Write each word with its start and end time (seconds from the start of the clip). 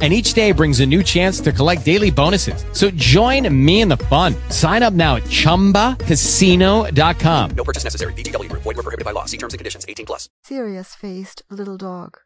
And 0.00 0.12
each 0.12 0.34
day 0.34 0.52
brings 0.52 0.78
a 0.78 0.86
new 0.86 1.02
chance 1.02 1.40
to 1.40 1.50
collect 1.50 1.84
daily 1.84 2.10
bonuses. 2.10 2.64
So 2.72 2.88
join 2.92 3.52
me 3.52 3.80
in 3.80 3.88
the 3.88 3.96
fun. 3.96 4.36
Sign 4.50 4.84
up 4.84 4.92
now 4.92 5.16
at 5.16 5.24
chumbacasino.com. 5.24 7.50
No 7.56 7.64
purchase 7.64 7.82
necessary. 7.82 8.12
VGW 8.12 8.48
Group. 8.48 8.62
Void 8.62 8.76
were 8.76 8.84
prohibited 8.84 9.04
by 9.04 9.10
law. 9.10 9.24
See 9.24 9.38
terms 9.38 9.54
and 9.54 9.58
conditions. 9.58 9.84
18 9.88 10.06
plus. 10.06 10.28
serious 10.44 10.94
faced 10.94 11.42
little 11.50 11.76
dog. 11.76 12.18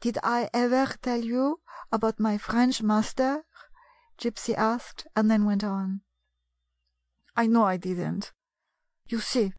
Did 0.00 0.18
I 0.22 0.48
ever 0.52 0.86
tell 1.02 1.20
you 1.22 1.60
about 1.90 2.20
my 2.20 2.38
French 2.38 2.82
master? 2.82 3.44
Gypsy 4.20 4.54
asked, 4.56 5.06
and 5.14 5.30
then 5.30 5.44
went 5.44 5.62
on. 5.62 6.00
I 7.36 7.46
know 7.46 7.64
I 7.64 7.76
didn't. 7.76 8.32
You 9.08 9.20
see, 9.20 9.52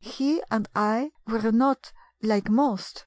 he 0.00 0.40
and 0.50 0.66
I 0.74 1.10
were 1.26 1.52
not 1.52 1.92
like 2.22 2.48
most. 2.50 3.06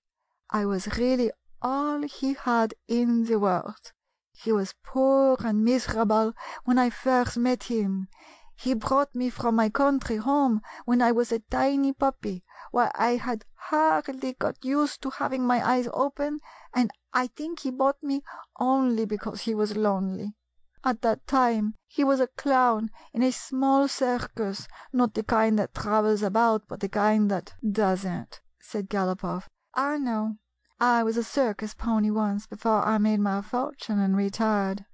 I 0.51 0.65
was 0.65 0.97
really 0.97 1.31
all 1.65 2.03
he 2.03 2.33
had 2.33 2.75
in 2.87 3.25
the 3.25 3.39
world. 3.39 3.91
He 4.33 4.51
was 4.51 4.75
poor 4.83 5.35
and 5.39 5.65
miserable 5.65 6.33
when 6.63 6.77
I 6.77 6.91
first 6.91 7.37
met 7.37 7.63
him. 7.63 8.07
He 8.55 8.75
brought 8.75 9.15
me 9.15 9.31
from 9.31 9.55
my 9.55 9.69
country 9.69 10.17
home 10.17 10.61
when 10.85 11.01
I 11.01 11.11
was 11.11 11.31
a 11.31 11.39
tiny 11.39 11.91
puppy, 11.91 12.43
where 12.69 12.91
I 12.93 13.15
had 13.15 13.45
hardly 13.55 14.33
got 14.33 14.63
used 14.63 15.01
to 15.01 15.09
having 15.09 15.43
my 15.43 15.67
eyes 15.67 15.89
open, 15.91 16.39
and 16.71 16.91
I 17.13 17.27
think 17.27 17.61
he 17.61 17.71
bought 17.71 18.01
me 18.03 18.21
only 18.59 19.05
because 19.05 19.41
he 19.41 19.55
was 19.55 19.75
lonely. 19.75 20.35
At 20.83 21.01
that 21.01 21.25
time 21.25 21.73
he 21.87 22.03
was 22.03 22.19
a 22.19 22.27
clown 22.27 22.91
in 23.11 23.23
a 23.23 23.31
small 23.31 23.87
circus, 23.87 24.67
not 24.93 25.15
the 25.15 25.23
kind 25.23 25.57
that 25.57 25.73
travels 25.73 26.21
about, 26.21 26.67
but 26.67 26.79
the 26.81 26.89
kind 26.89 27.31
that 27.31 27.55
doesn't," 27.67 28.39
said 28.61 28.87
Galopoff. 28.87 29.49
"I 29.73 29.97
know. 29.97 30.37
I 30.79 31.03
was 31.03 31.15
a 31.15 31.23
circus 31.23 31.73
pony 31.73 32.11
once 32.11 32.47
before 32.47 32.83
I 32.83 32.97
made 32.97 33.21
my 33.21 33.41
fortune 33.41 33.99
and 33.99 34.15
retired. 34.17 34.85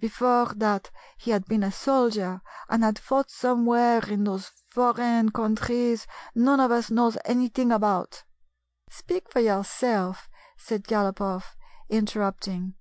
Before 0.00 0.52
that 0.54 0.90
he 1.18 1.32
had 1.32 1.46
been 1.46 1.64
a 1.64 1.72
soldier, 1.72 2.42
and 2.68 2.84
had 2.84 2.98
fought 2.98 3.30
somewhere 3.30 4.00
in 4.08 4.22
those 4.22 4.52
foreign 4.70 5.30
countries 5.30 6.06
none 6.34 6.60
of 6.60 6.70
us 6.70 6.92
knows 6.92 7.18
anything 7.24 7.72
about." 7.72 8.22
"Speak 8.88 9.28
for 9.28 9.40
yourself," 9.40 10.28
said 10.56 10.86
Galopoff, 10.86 11.56
interrupting. 11.88 12.74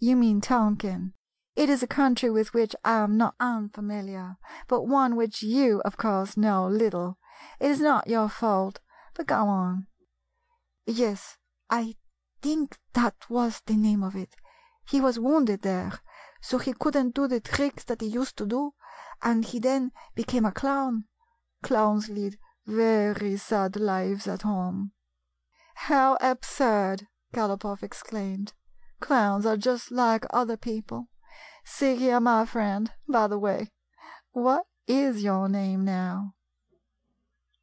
"You 0.00 0.16
mean 0.16 0.40
Tonkin. 0.40 1.12
It 1.54 1.68
is 1.68 1.84
a 1.84 1.86
country 1.86 2.30
with 2.30 2.52
which 2.52 2.74
I 2.84 2.96
am 2.96 3.16
not 3.16 3.36
unfamiliar, 3.38 4.38
but 4.66 4.88
one 4.88 5.14
which 5.14 5.42
you, 5.42 5.80
of 5.84 5.96
course, 5.96 6.36
know 6.36 6.66
little. 6.66 7.18
It 7.60 7.70
is 7.70 7.80
not 7.80 8.08
your 8.08 8.28
fault, 8.28 8.80
but 9.14 9.28
go 9.28 9.46
on." 9.46 9.86
"Yes, 10.86 11.36
I 11.74 11.96
think 12.42 12.78
that 12.92 13.30
was 13.30 13.62
the 13.64 13.76
name 13.76 14.02
of 14.02 14.14
it. 14.14 14.36
He 14.84 15.00
was 15.00 15.18
wounded 15.18 15.62
there, 15.62 16.00
so 16.42 16.58
he 16.58 16.74
couldn't 16.74 17.14
do 17.14 17.26
the 17.26 17.40
tricks 17.40 17.84
that 17.84 18.02
he 18.02 18.08
used 18.08 18.36
to 18.36 18.46
do, 18.46 18.74
and 19.22 19.42
he 19.42 19.58
then 19.58 19.90
became 20.14 20.44
a 20.44 20.52
clown. 20.52 21.04
Clowns 21.62 22.10
lead 22.10 22.38
very 22.66 23.38
sad 23.38 23.76
lives 23.76 24.26
at 24.28 24.42
home." 24.42 24.92
"How 25.88 26.18
absurd!" 26.20 27.08
Galopoff 27.32 27.82
exclaimed. 27.82 28.52
"Clowns 29.00 29.46
are 29.46 29.56
just 29.56 29.90
like 29.90 30.26
other 30.28 30.58
people. 30.58 31.08
See 31.64 31.96
here, 31.96 32.20
my 32.20 32.44
friend, 32.44 32.92
by 33.08 33.28
the 33.28 33.38
way, 33.38 33.70
what 34.32 34.66
is 34.86 35.22
your 35.22 35.48
name 35.48 35.86
now?" 35.86 36.34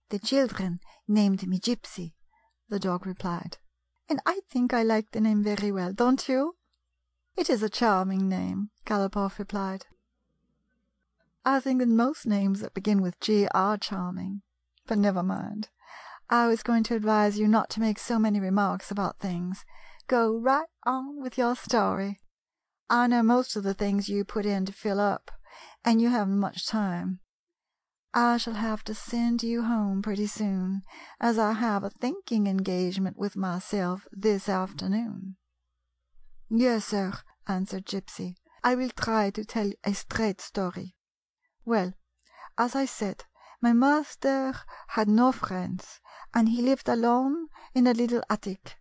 "The 0.10 0.18
children 0.18 0.80
named 1.08 1.48
me 1.48 1.60
Gypsy," 1.60 2.16
the 2.70 2.80
dog 2.80 3.06
replied. 3.06 3.60
"And 4.10 4.20
I 4.26 4.42
think 4.50 4.74
I 4.74 4.82
like 4.82 5.12
the 5.12 5.22
name 5.22 5.44
very 5.44 5.72
well, 5.72 5.94
don't 5.94 6.28
you?" 6.28 6.56
"It 7.36 7.48
is 7.48 7.62
a 7.62 7.70
charming 7.70 8.28
name," 8.28 8.72
Galopoff 8.84 9.38
replied. 9.38 9.86
"I 11.46 11.60
think 11.60 11.80
that 11.80 11.90
most 11.90 12.26
names 12.26 12.62
that 12.62 12.74
begin 12.74 13.02
with 13.02 13.20
G 13.20 13.48
are 13.54 13.78
charming. 13.78 14.42
But 14.88 14.98
never 14.98 15.22
mind. 15.22 15.70
I 16.28 16.48
was 16.48 16.64
going 16.64 16.82
to 16.86 16.96
advise 16.96 17.38
you 17.38 17.48
not 17.48 17.70
to 17.72 17.80
make 17.80 18.00
so 18.00 18.18
many 18.18 18.40
remarks 18.40 18.90
about 18.90 19.20
things. 19.20 19.64
Go 20.08 20.36
right 20.36 20.70
on 20.88 21.22
with 21.22 21.38
your 21.38 21.56
story. 21.56 22.20
I 22.90 23.06
know 23.06 23.22
most 23.22 23.56
of 23.56 23.62
the 23.62 23.76
things 23.76 24.10
you 24.10 24.26
put 24.26 24.46
in 24.46 24.66
to 24.66 24.74
fill 24.74 25.00
up, 25.00 25.30
and 25.86 26.02
you 26.02 26.10
haven't 26.10 26.40
much 26.40 26.66
time. 26.66 27.20
I 28.14 28.38
shall 28.38 28.56
have 28.56 28.84
to 28.86 28.96
send 28.96 29.44
you 29.44 29.64
home 29.64 30.02
pretty 30.02 30.26
soon, 30.26 30.82
as 31.20 31.38
I 31.38 31.54
have 31.54 31.84
a 31.84 31.92
thinking 31.92 32.48
engagement 32.48 33.18
with 33.18 33.36
myself 33.36 34.08
this 34.12 34.50
afternoon." 34.50 35.38
"Yes, 36.50 36.86
sir," 36.86 37.14
answered 37.48 37.86
Gypsy. 37.86 38.36
"I 38.64 38.74
will 38.74 38.90
try 38.90 39.30
to 39.30 39.46
tell 39.46 39.72
a 39.84 39.94
straight 39.94 40.42
story. 40.42 40.96
Well, 41.66 41.94
as 42.58 42.76
I 42.76 42.86
said, 42.86 43.26
my 43.62 43.74
master 43.74 44.56
had 44.90 45.08
no 45.08 45.32
friends, 45.32 46.00
and 46.34 46.50
he 46.50 46.64
lived 46.64 46.90
alone 46.90 47.50
in 47.76 47.86
a 47.86 47.94
little 47.94 48.24
attic. 48.28 48.78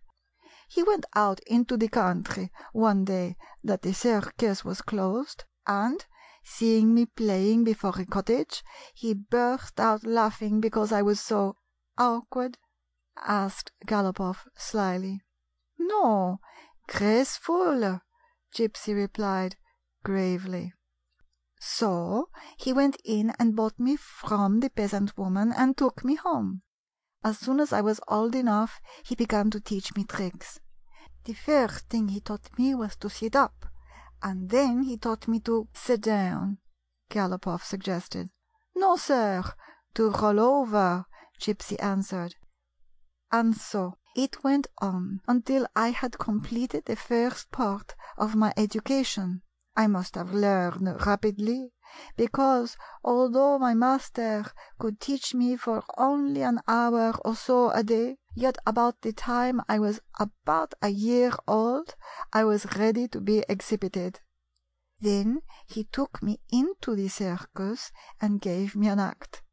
He 0.67 0.81
went 0.81 1.05
out 1.15 1.39
into 1.41 1.77
the 1.77 1.87
country 1.87 2.51
one 2.73 3.05
day 3.05 3.37
that 3.63 3.83
the 3.83 3.93
circus 3.93 4.65
was 4.65 4.81
closed, 4.81 5.43
and, 5.67 6.03
seeing 6.49 6.93
me 6.93 7.05
playing 7.05 7.63
before 7.63 7.93
a 7.99 8.05
cottage, 8.05 8.63
he 8.93 9.13
burst 9.13 9.79
out 9.79 10.03
laughing 10.03 10.59
because 10.59 10.91
I 10.91 11.01
was 11.03 11.19
so 11.19 11.55
"Awkward?" 11.97 12.57
asked 13.15 13.71
Galopoff, 13.85 14.47
slyly. 14.57 15.21
"No, 15.77 16.39
graceful," 16.87 18.01
Gypsy 18.53 18.95
replied, 18.95 19.57
gravely. 20.03 20.73
So 21.59 22.29
he 22.57 22.73
went 22.73 22.97
in 23.03 23.31
and 23.37 23.55
bought 23.55 23.77
me 23.79 23.95
from 23.95 24.61
the 24.61 24.69
peasant 24.69 25.17
woman 25.17 25.51
and 25.51 25.77
took 25.77 26.03
me 26.03 26.15
home. 26.15 26.63
As 27.23 27.37
soon 27.37 27.59
as 27.59 27.73
I 27.73 27.81
was 27.81 27.99
old 28.07 28.33
enough 28.33 28.79
he 29.05 29.13
began 29.13 29.51
to 29.51 29.59
teach 29.59 29.95
me 29.95 30.03
tricks. 30.03 30.59
The 31.25 31.33
first 31.33 31.89
thing 31.89 32.07
he 32.07 32.21
taught 32.21 32.57
me 32.57 32.73
was 32.73 32.95
to 32.97 33.09
sit 33.09 33.35
up, 33.35 33.65
and 34.21 34.49
then 34.49 34.83
he 34.83 34.97
taught 34.97 35.27
me 35.27 35.39
to 35.39 35.67
sit 35.73 36.01
down," 36.01 36.57
Galopoff 37.09 37.63
suggested. 37.63 38.29
"No, 38.75 38.95
sir, 38.97 39.43
to 39.93 40.11
roll 40.11 40.39
over," 40.39 41.05
Gypsy 41.39 41.81
answered. 41.81 42.35
And 43.31 43.55
so 43.55 43.97
it 44.15 44.43
went 44.43 44.67
on 44.81 45.21
until 45.27 45.67
I 45.75 45.89
had 45.89 46.17
completed 46.17 46.85
the 46.85 46.95
first 46.95 47.51
part 47.51 47.95
of 48.17 48.35
my 48.35 48.53
education. 48.57 49.43
I 49.79 49.87
must 49.87 50.15
have 50.15 50.33
learned 50.33 51.05
rapidly, 51.05 51.71
because, 52.17 52.75
although 53.01 53.57
my 53.57 53.73
master 53.73 54.43
could 54.77 54.99
teach 54.99 55.33
me 55.33 55.55
for 55.55 55.83
only 55.97 56.41
an 56.41 56.59
hour 56.67 57.13
or 57.23 57.33
so 57.33 57.69
a 57.69 57.81
day, 57.81 58.17
yet 58.35 58.57
about 58.67 58.99
the 59.03 59.13
time 59.13 59.61
I 59.69 59.79
was 59.79 60.01
about 60.19 60.73
a 60.81 60.89
year 60.89 61.31
old 61.47 61.95
I 62.33 62.43
was 62.43 62.75
ready 62.75 63.07
to 63.07 63.21
be 63.21 63.45
exhibited. 63.47 64.19
Then 64.99 65.43
he 65.65 65.85
took 65.85 66.21
me 66.21 66.41
into 66.51 66.93
the 66.93 67.07
circus 67.07 67.93
and 68.19 68.41
gave 68.41 68.75
me 68.75 68.89
an 68.89 68.99
act. 68.99 69.43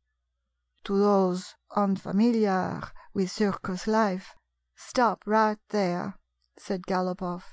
To 0.87 0.99
those 0.99 1.55
unfamiliar 1.77 2.83
with 3.15 3.31
circus 3.31 3.87
life 3.87 4.35
"Stop 4.75 5.23
right 5.25 5.61
there," 5.69 6.19
said 6.59 6.85
Galopoff. 6.85 7.45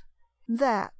"That 0.48 0.92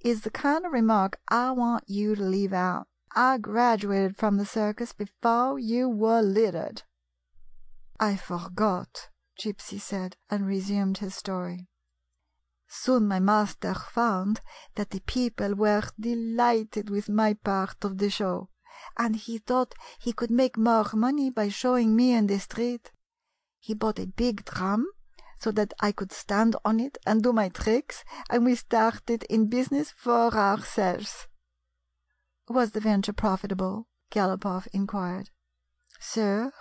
is 0.00 0.22
the 0.22 0.30
kind 0.30 0.64
of 0.66 0.72
remark 0.72 1.18
I 1.28 1.50
want 1.52 1.84
you 1.86 2.14
to 2.14 2.22
leave 2.22 2.52
out. 2.52 2.86
I 3.14 3.38
graduated 3.38 4.16
from 4.16 4.36
the 4.36 4.46
circus 4.46 4.92
before 4.92 5.58
you 5.58 5.88
were 5.88 6.22
littered." 6.22 6.82
I 7.98 8.16
forgot, 8.16 9.10
Gypsy 9.38 9.80
said, 9.80 10.16
and 10.30 10.46
resumed 10.46 10.98
his 10.98 11.14
story. 11.14 11.68
Soon 12.68 13.08
my 13.08 13.18
master 13.18 13.74
found 13.74 14.40
that 14.76 14.90
the 14.90 15.00
people 15.00 15.54
were 15.54 15.82
delighted 15.98 16.88
with 16.88 17.08
my 17.08 17.34
part 17.34 17.84
of 17.84 17.98
the 17.98 18.10
show, 18.10 18.48
and 18.96 19.16
he 19.16 19.38
thought 19.38 19.74
he 19.98 20.12
could 20.12 20.30
make 20.30 20.56
more 20.56 20.88
money 20.94 21.30
by 21.30 21.48
showing 21.48 21.96
me 21.96 22.12
in 22.12 22.28
the 22.28 22.38
street. 22.38 22.92
He 23.58 23.74
bought 23.74 23.98
a 23.98 24.06
big 24.06 24.44
drum 24.44 24.86
so 25.40 25.50
that 25.52 25.72
I 25.80 25.90
could 25.90 26.12
stand 26.12 26.54
on 26.64 26.78
it 26.78 26.98
and 27.06 27.22
do 27.22 27.32
my 27.32 27.48
tricks, 27.48 28.04
and 28.28 28.44
we 28.44 28.54
started 28.54 29.24
in 29.24 29.48
business 29.48 29.92
for 29.96 30.34
ourselves. 30.34 31.26
Was 32.48 32.72
the 32.72 32.80
venture 32.80 33.12
profitable? 33.12 33.86
Galopoff 34.12 34.68
inquired. 34.72 35.30
Sir, 35.98 36.52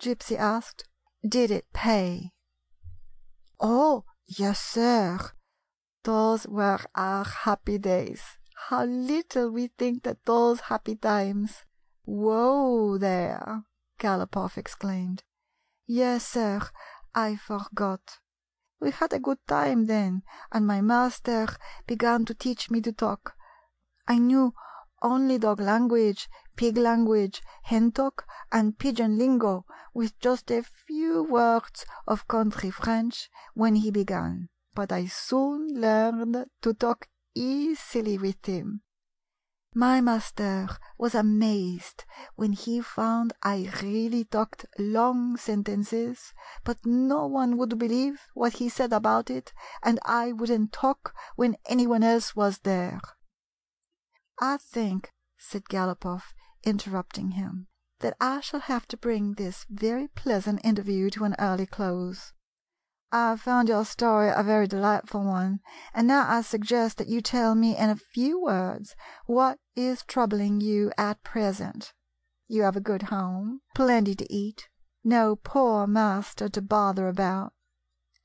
Gypsy 0.00 0.36
asked. 0.36 0.84
Did 1.28 1.50
it 1.50 1.66
pay? 1.72 2.30
Oh, 3.60 4.04
yes, 4.26 4.60
sir. 4.60 5.18
Those 6.04 6.46
were 6.46 6.78
our 6.94 7.24
happy 7.24 7.78
days. 7.78 8.22
How 8.68 8.84
little 8.84 9.50
we 9.50 9.66
think 9.66 10.04
that 10.04 10.24
those 10.24 10.60
happy 10.60 10.94
times. 10.94 11.64
Whoa 12.04 12.96
there! 12.98 13.64
Galopoff 13.98 14.56
exclaimed. 14.56 15.24
Yes, 15.86 16.26
sir, 16.26 16.60
I 17.18 17.34
forgot. 17.34 18.20
We 18.80 18.92
had 18.92 19.12
a 19.12 19.18
good 19.18 19.38
time 19.48 19.86
then, 19.86 20.22
and 20.52 20.64
my 20.64 20.80
master 20.80 21.48
began 21.84 22.24
to 22.26 22.32
teach 22.32 22.70
me 22.70 22.80
to 22.82 22.92
talk. 22.92 23.34
I 24.06 24.18
knew 24.18 24.54
only 25.02 25.38
dog 25.38 25.58
language, 25.58 26.28
pig 26.54 26.76
language, 26.76 27.42
hen 27.64 27.90
talk, 27.90 28.24
and 28.52 28.78
pigeon 28.78 29.18
lingo, 29.18 29.64
with 29.92 30.16
just 30.20 30.48
a 30.52 30.62
few 30.62 31.24
words 31.24 31.84
of 32.06 32.28
country 32.28 32.70
French 32.70 33.28
when 33.52 33.74
he 33.74 33.90
began. 33.90 34.48
But 34.72 34.92
I 34.92 35.06
soon 35.06 35.66
learned 35.74 36.46
to 36.62 36.72
talk 36.72 37.08
easily 37.34 38.16
with 38.16 38.46
him. 38.46 38.82
My 39.74 40.00
master 40.00 40.68
was 40.96 41.14
amazed 41.14 42.04
when 42.36 42.52
he 42.52 42.80
found 42.80 43.34
I 43.42 43.70
really 43.82 44.24
talked 44.24 44.64
long 44.78 45.36
sentences, 45.36 46.32
but 46.64 46.78
no 46.84 47.26
one 47.26 47.58
would 47.58 47.78
believe 47.78 48.26
what 48.34 48.54
he 48.54 48.68
said 48.70 48.92
about 48.92 49.28
it, 49.28 49.52
and 49.82 50.00
I 50.04 50.32
wouldn't 50.32 50.72
talk 50.72 51.14
when 51.36 51.56
anyone 51.66 52.02
else 52.02 52.34
was 52.34 52.60
there. 52.60 53.00
I 54.40 54.56
think, 54.56 55.12
said 55.36 55.68
Galopoff, 55.68 56.32
interrupting 56.64 57.32
him, 57.32 57.66
that 58.00 58.16
I 58.20 58.40
shall 58.40 58.60
have 58.60 58.88
to 58.88 58.96
bring 58.96 59.34
this 59.34 59.66
very 59.68 60.08
pleasant 60.08 60.64
interview 60.64 61.10
to 61.10 61.24
an 61.24 61.36
early 61.38 61.66
close. 61.66 62.32
I 63.10 63.30
have 63.30 63.40
found 63.40 63.68
your 63.68 63.86
story 63.86 64.30
a 64.34 64.42
very 64.42 64.66
delightful 64.66 65.24
one, 65.24 65.60
and 65.94 66.06
now 66.06 66.26
I 66.28 66.42
suggest 66.42 66.98
that 66.98 67.08
you 67.08 67.22
tell 67.22 67.54
me 67.54 67.74
in 67.74 67.88
a 67.88 67.96
few 67.96 68.38
words 68.38 68.94
what 69.24 69.58
is 69.74 70.02
troubling 70.02 70.60
you 70.60 70.92
at 70.98 71.22
present. 71.22 71.94
You 72.48 72.62
have 72.62 72.76
a 72.76 72.80
good 72.80 73.04
home, 73.04 73.60
plenty 73.74 74.14
to 74.14 74.30
eat, 74.30 74.68
no 75.02 75.36
poor 75.36 75.86
master 75.86 76.50
to 76.50 76.60
bother 76.60 77.08
about, 77.08 77.54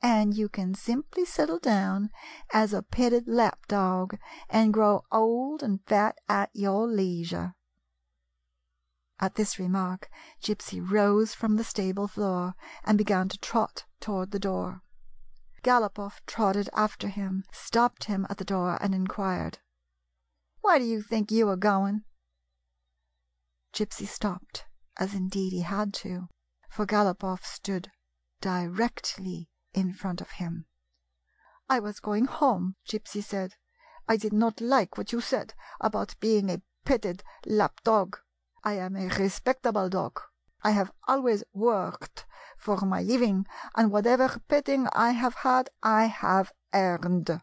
and 0.01 0.35
you 0.35 0.49
can 0.49 0.75
simply 0.75 1.23
settle 1.23 1.59
down 1.59 2.09
as 2.51 2.73
a 2.73 2.83
petted 2.83 3.25
lap 3.25 3.59
dog 3.69 4.17
and 4.49 4.73
grow 4.73 5.03
old 5.13 5.63
and 5.63 5.79
fat 5.87 6.17
at 6.27 6.49
your 6.51 6.87
leisure. 6.87 7.55
At 9.23 9.35
this 9.35 9.57
remark 9.57 10.09
Gypsy 10.41 10.81
rose 10.85 11.33
from 11.33 11.55
the 11.55 11.63
stable 11.63 12.09
floor 12.09 12.55
and 12.83 12.97
began 12.97 13.29
to 13.29 13.37
trot 13.37 13.85
toward 14.01 14.31
the 14.31 14.37
door. 14.37 14.81
Galopoff 15.63 16.19
trotted 16.25 16.69
after 16.73 17.07
him, 17.07 17.45
stopped 17.49 18.03
him 18.03 18.27
at 18.29 18.37
the 18.37 18.43
door, 18.43 18.77
and 18.81 18.93
inquired, 18.93 19.59
"Where 20.59 20.77
do 20.77 20.83
you 20.83 21.01
think 21.01 21.31
you 21.31 21.47
are 21.47 21.55
going?" 21.55 22.03
Gypsy 23.71 24.05
stopped, 24.05 24.65
as 24.97 25.13
indeed 25.13 25.53
he 25.53 25.61
had 25.61 25.93
to, 26.03 26.27
for 26.69 26.85
Galopoff 26.85 27.45
stood 27.45 27.93
directly 28.41 29.47
in 29.73 29.93
front 29.93 30.19
of 30.19 30.31
him. 30.31 30.65
"I 31.69 31.79
was 31.79 32.01
going 32.01 32.25
home," 32.25 32.75
Gypsy 32.85 33.23
said. 33.23 33.55
"I 34.05 34.17
did 34.17 34.33
not 34.33 34.59
like 34.59 34.97
what 34.97 35.13
you 35.13 35.21
said 35.21 35.53
about 35.79 36.19
being 36.19 36.49
a 36.49 36.61
petted 36.83 37.23
lap 37.45 37.81
dog. 37.85 38.19
I 38.65 38.73
am 38.73 38.95
a 38.95 39.09
respectable 39.09 39.89
dog. 39.89 40.21
I 40.63 40.71
have 40.71 40.91
always 41.07 41.43
worked 41.53 42.25
for 42.57 42.77
my 42.77 43.01
living, 43.01 43.45
and 43.75 43.91
whatever 43.91 44.39
petting 44.47 44.87
I 44.93 45.11
have 45.11 45.35
had 45.35 45.69
I 45.83 46.05
have 46.05 46.53
earned. 46.73 47.41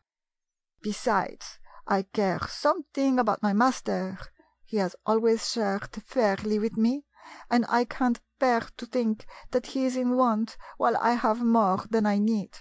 Besides, 0.81 1.59
I 1.87 2.05
care 2.05 2.41
something 2.49 3.19
about 3.19 3.43
my 3.43 3.53
master. 3.53 4.19
He 4.65 4.79
has 4.79 4.97
always 5.05 5.47
shared 5.47 5.95
fairly 6.07 6.59
with 6.59 6.79
me, 6.79 7.05
and 7.51 7.67
I 7.69 7.85
can't 7.85 8.21
bear 8.39 8.63
to 8.79 8.87
think 8.87 9.27
that 9.51 9.67
he 9.67 9.85
is 9.85 9.97
in 9.97 10.17
want 10.17 10.57
while 10.79 10.97
I 10.97 11.13
have 11.13 11.43
more 11.43 11.85
than 11.91 12.07
I 12.07 12.19
need." 12.19 12.61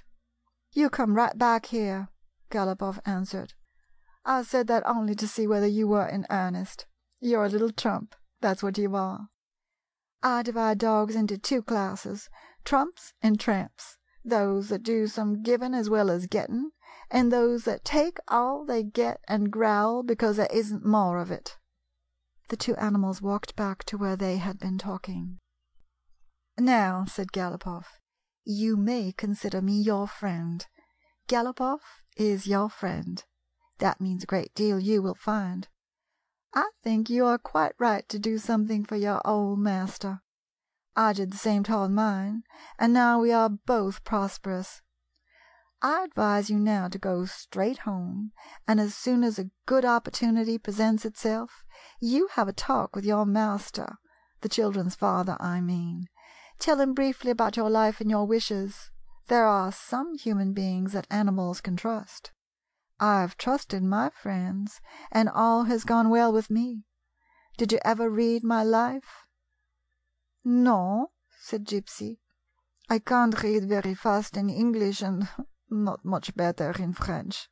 "You 0.74 0.90
come 0.90 1.14
right 1.14 1.38
back 1.38 1.68
here," 1.68 2.10
Galopoff 2.50 3.00
answered. 3.06 3.54
"I 4.26 4.44
said 4.44 4.68
that 4.68 4.86
only 4.86 5.16
to 5.16 5.28
see 5.28 5.48
whether 5.48 5.68
you 5.68 5.88
were 5.88 6.08
in 6.08 6.28
earnest. 6.30 6.88
You're 7.22 7.46
a 7.46 7.50
little 7.50 7.72
trump, 7.72 8.16
that's 8.42 8.64
what 8.64 8.78
you 8.78 8.96
are. 8.96 9.30
I 10.22 10.44
divide 10.44 10.80
dogs 10.80 11.16
into 11.16 11.38
two 11.38 11.62
classes, 11.62 12.30
trumps 12.66 13.14
and 13.22 13.40
tramps, 13.40 13.98
those 14.24 14.70
that 14.70 14.84
do 14.84 15.08
some 15.08 15.42
giving 15.42 15.74
as 15.74 15.90
well 15.90 16.10
as 16.10 16.28
getting, 16.28 16.72
and 17.10 17.32
those 17.32 17.64
that 17.64 17.86
take 17.86 18.18
all 18.28 18.66
they 18.66 18.84
get 18.84 19.22
and 19.28 19.52
growl 19.52 20.04
because 20.04 20.38
there 20.38 20.48
isn't 20.52 20.86
more 20.86 21.18
of 21.18 21.32
it." 21.32 21.58
The 22.50 22.58
two 22.58 22.76
animals 22.76 23.22
walked 23.22 23.56
back 23.56 23.84
to 23.86 23.98
where 23.98 24.16
they 24.16 24.38
had 24.38 24.60
been 24.60 24.78
talking. 24.78 25.40
"Now," 26.58 27.06
said 27.06 27.32
Galopoff, 27.32 28.00
"you 28.44 28.76
may 28.76 29.14
consider 29.14 29.62
me 29.62 29.80
your 29.80 30.08
friend. 30.08 30.66
Galopoff 31.28 32.02
is 32.18 32.48
your 32.48 32.70
friend. 32.70 33.24
That 33.78 34.02
means 34.02 34.24
a 34.24 34.28
great 34.28 34.54
deal, 34.54 34.80
you 34.80 35.02
will 35.02 35.16
find. 35.16 35.70
I 36.54 36.70
think 36.84 37.10
you 37.10 37.26
are 37.26 37.38
quite 37.38 37.74
right 37.78 38.08
to 38.10 38.18
do 38.18 38.38
something 38.38 38.84
for 38.84 38.96
your 38.96 39.22
old 39.26 39.60
master. 39.60 40.22
I 40.96 41.14
did 41.14 41.32
the 41.32 41.38
same 41.38 41.64
toward 41.64 41.92
mine, 41.92 42.44
and 42.78 42.92
now 42.92 43.22
we 43.22 43.32
are 43.32 43.50
both 43.50 44.04
prosperous. 44.04 44.82
I 45.82 46.04
advise 46.04 46.50
you 46.50 46.58
now 46.60 46.90
to 46.90 46.98
go 46.98 47.26
straight 47.26 47.80
home, 47.80 48.32
and 48.68 48.80
as 48.82 48.96
soon 48.96 49.24
as 49.24 49.40
a 49.40 49.50
good 49.66 49.86
opportunity 49.86 50.58
presents 50.58 51.06
itself, 51.06 51.64
you 52.02 52.28
have 52.34 52.48
a 52.50 52.54
talk 52.54 52.96
with 52.96 53.06
your 53.06 53.26
master, 53.26 53.98
the 54.42 54.50
children's 54.50 54.96
father, 54.96 55.38
I 55.40 55.62
mean. 55.62 56.08
Tell 56.58 56.82
him 56.82 56.94
briefly 56.94 57.32
about 57.32 57.56
your 57.56 57.70
life 57.70 58.02
and 58.02 58.10
your 58.10 58.26
wishes. 58.26 58.92
There 59.28 59.46
are 59.46 59.72
some 59.72 60.18
human 60.18 60.52
beings 60.54 60.92
that 60.92 61.08
animals 61.10 61.62
can 61.62 61.78
trust. 61.78 62.32
I've 63.00 63.38
trusted 63.38 63.82
my 63.82 64.10
friends, 64.10 64.82
and 65.12 65.30
all 65.30 65.64
has 65.64 65.86
gone 65.86 66.10
well 66.10 66.34
with 66.34 66.50
me. 66.50 66.84
Did 67.58 67.72
you 67.72 67.80
ever 67.86 68.10
read 68.10 68.44
my 68.44 68.64
life?" 68.64 69.26
"No," 70.44 71.12
said 71.40 71.66
Gypsy. 71.66 72.20
"I 72.90 73.00
can't 73.00 73.42
read 73.42 73.70
very 73.70 73.94
fast 73.94 74.36
in 74.36 74.50
English, 74.50 75.02
and 75.02 75.30
not 75.70 76.04
much 76.04 76.36
better 76.36 76.72
in 76.72 76.94
French." 76.94 77.50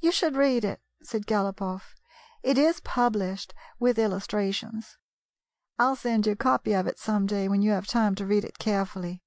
"You 0.00 0.12
should 0.12 0.36
read 0.36 0.64
it," 0.64 0.80
said 1.02 1.26
Galopoff. 1.26 1.94
"It 2.42 2.56
is 2.56 2.80
published, 2.80 3.52
with 3.80 3.98
illustrations. 3.98 4.96
I'll 5.78 5.96
send 5.96 6.26
you 6.26 6.32
a 6.32 6.36
copy 6.36 6.72
of 6.72 6.86
it 6.86 6.98
some 6.98 7.26
day 7.26 7.48
when 7.48 7.62
you 7.62 7.70
have 7.72 7.86
time 7.86 8.14
to 8.16 8.26
read 8.26 8.44
it 8.44 8.58
carefully. 8.58 9.22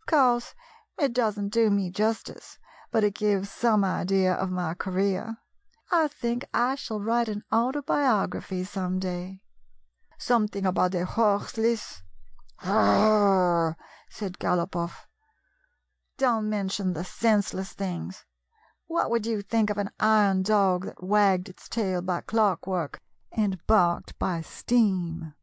Of 0.00 0.06
course, 0.06 0.54
it 0.98 1.12
doesn't 1.12 1.50
do 1.50 1.70
me 1.70 1.90
justice, 1.90 2.58
but 2.90 3.04
it 3.04 3.14
gives 3.14 3.50
some 3.50 3.84
idea 3.84 4.32
of 4.32 4.50
my 4.50 4.74
career. 4.74 5.36
I 5.92 6.08
think 6.08 6.44
I 6.54 6.74
shall 6.74 7.00
write 7.00 7.28
an 7.28 7.42
autobiography 7.52 8.64
some 8.64 8.98
day. 8.98 9.42
Something 10.18 10.66
about 10.66 10.94
a 10.94 11.04
horseless 11.04 12.02
"Grrr!" 12.60 13.76
said 14.10 14.38
Galopoff. 14.38 15.06
"Don't 16.18 16.48
mention 16.50 16.92
the 16.92 17.04
senseless 17.04 17.72
things. 17.72 18.24
What 18.86 19.10
would 19.10 19.24
you 19.24 19.40
think 19.40 19.70
of 19.70 19.78
an 19.78 19.90
iron 19.98 20.42
dog 20.42 20.84
that 20.84 21.02
wagged 21.02 21.48
its 21.48 21.68
tail 21.68 22.02
by 22.02 22.20
clockwork 22.20 23.00
and 23.32 23.64
barked 23.66 24.18
by 24.18 24.42
steam?" 24.42 25.34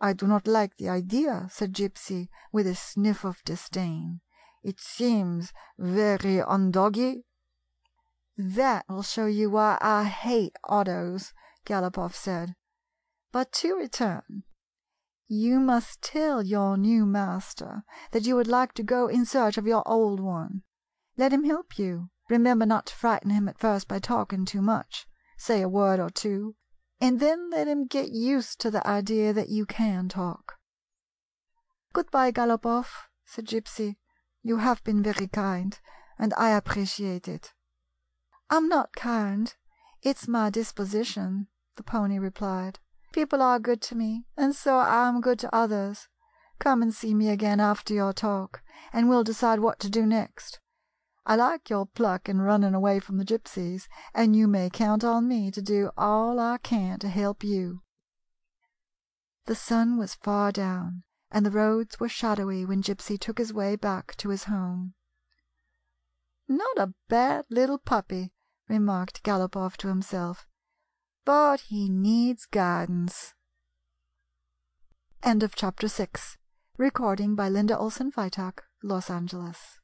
"I 0.00 0.12
do 0.12 0.26
not 0.26 0.46
like 0.46 0.76
the 0.76 0.88
idea," 0.88 1.48
said 1.50 1.72
Gypsy, 1.72 2.28
with 2.52 2.66
a 2.66 2.74
sniff 2.74 3.24
of 3.24 3.42
disdain. 3.44 4.20
"It 4.64 4.80
seems 4.80 5.52
very 5.76 6.38
undoggy." 6.38 7.24
"That 8.38 8.88
will 8.88 9.02
show 9.02 9.26
you 9.26 9.50
why 9.50 9.76
I 9.82 10.04
hate 10.04 10.56
autos," 10.66 11.34
Galopoff 11.66 12.16
said. 12.16 12.56
"But 13.30 13.52
to 13.60 13.76
return. 13.76 14.44
You 15.28 15.60
must 15.60 16.00
tell 16.00 16.42
your 16.42 16.78
new 16.78 17.04
master 17.04 17.84
that 18.12 18.24
you 18.24 18.36
would 18.36 18.46
like 18.46 18.72
to 18.74 18.82
go 18.82 19.06
in 19.06 19.26
search 19.26 19.58
of 19.58 19.66
your 19.66 19.86
old 19.86 20.18
one. 20.18 20.62
Let 21.18 21.30
him 21.30 21.44
help 21.44 21.78
you. 21.78 22.08
Remember 22.30 22.64
not 22.64 22.86
to 22.86 22.94
frighten 22.94 23.28
him 23.28 23.50
at 23.50 23.58
first 23.58 23.86
by 23.86 23.98
talking 23.98 24.46
too 24.46 24.62
much. 24.62 25.06
Say 25.36 25.60
a 25.60 25.68
word 25.68 26.00
or 26.00 26.08
two, 26.08 26.56
and 27.02 27.20
then 27.20 27.50
let 27.50 27.68
him 27.68 27.86
get 27.86 28.12
used 28.12 28.60
to 28.60 28.70
the 28.70 28.86
idea 28.86 29.34
that 29.34 29.50
you 29.50 29.66
can 29.66 30.08
talk." 30.08 30.58
"Good 31.92 32.10
bye, 32.10 32.30
Galopoff," 32.32 33.10
said 33.26 33.46
Gypsy. 33.46 33.96
"You 34.46 34.58
have 34.58 34.84
been 34.84 35.02
very 35.02 35.26
kind, 35.26 35.80
and 36.18 36.34
I 36.36 36.50
appreciate 36.50 37.28
it." 37.28 37.54
"I'm 38.50 38.68
not 38.68 38.92
kind. 38.92 39.54
It's 40.02 40.28
my 40.28 40.50
disposition," 40.50 41.48
the 41.76 41.82
pony 41.82 42.18
replied. 42.18 42.78
People 43.14 43.40
are 43.40 43.58
good 43.58 43.80
to 43.82 43.94
me, 43.94 44.26
and 44.36 44.54
so 44.54 44.76
I 44.76 45.08
am 45.08 45.22
good 45.22 45.38
to 45.38 45.54
others. 45.54 46.08
Come 46.58 46.82
and 46.82 46.94
see 46.94 47.14
me 47.14 47.30
again 47.30 47.58
after 47.58 47.94
your 47.94 48.12
talk, 48.12 48.62
and 48.92 49.08
we'll 49.08 49.24
decide 49.24 49.60
what 49.60 49.80
to 49.80 49.88
do 49.88 50.04
next. 50.04 50.60
I 51.24 51.36
like 51.36 51.70
your 51.70 51.86
pluck 51.86 52.28
in 52.28 52.42
running 52.42 52.74
away 52.74 53.00
from 53.00 53.16
the 53.16 53.24
Gypsies, 53.24 53.88
and 54.12 54.36
you 54.36 54.46
may 54.46 54.68
count 54.68 55.02
on 55.04 55.26
me 55.26 55.50
to 55.52 55.62
do 55.62 55.90
all 55.96 56.38
I 56.38 56.58
can 56.58 56.98
to 56.98 57.08
help 57.08 57.42
you." 57.42 57.80
The 59.46 59.54
sun 59.54 59.96
was 59.96 60.14
far 60.14 60.52
down, 60.52 61.04
and 61.34 61.44
the 61.44 61.50
roads 61.50 62.00
were 62.00 62.08
shadowy 62.08 62.64
when 62.64 62.82
Gypsy 62.82 63.18
took 63.18 63.36
his 63.36 63.52
way 63.52 63.76
back 63.76 64.16
to 64.16 64.30
his 64.30 64.44
home. 64.44 64.94
"Not 66.48 66.78
a 66.78 66.94
bad 67.10 67.44
little 67.50 67.78
puppy," 67.78 68.32
remarked 68.70 69.22
Galopoff 69.22 69.76
to 69.78 69.88
himself 69.88 70.46
but 71.24 71.62
he 71.68 71.88
needs 71.88 72.46
guidance. 72.46 73.34
End 75.22 75.42
of 75.42 75.54
chapter 75.54 75.88
6. 75.88 76.36
Recording 76.76 77.34
by 77.34 77.48
Linda 77.48 77.78
Olson 77.78 78.12
Freitag, 78.12 78.58
Los 78.82 79.08
Angeles. 79.08 79.78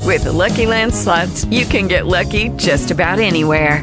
With 0.00 0.24
the 0.24 0.32
Lucky 0.32 0.66
Land 0.66 0.92
slots, 0.94 1.44
you 1.46 1.64
can 1.64 1.88
get 1.88 2.06
lucky 2.06 2.50
just 2.50 2.90
about 2.90 3.18
anywhere. 3.18 3.82